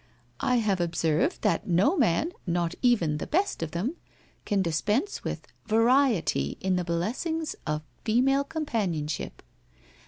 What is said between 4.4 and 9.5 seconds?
can dispense with variety in the blessings of female companionship.